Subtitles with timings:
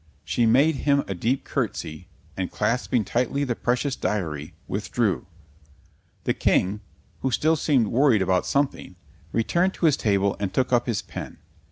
[0.25, 5.27] She made him a deep curtsey and, clasping tightly the precious diary, withdrew.
[6.23, 6.79] The King,
[7.19, 8.95] who still seemed worried about something,
[9.31, 11.37] returned to his table and took up his pen.